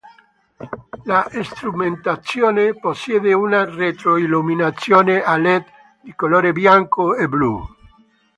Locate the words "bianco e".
6.53-7.27